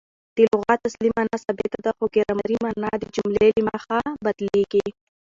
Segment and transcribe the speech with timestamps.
[0.35, 4.85] د لغت اصلي مانا ثابته ده؛ خو ګرامري مانا د جملې له مخه بدلیږي.